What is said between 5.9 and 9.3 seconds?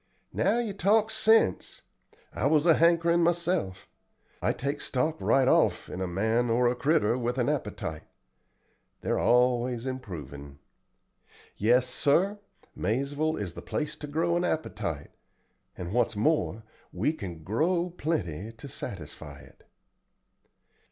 a man or a critter with an appetite. They're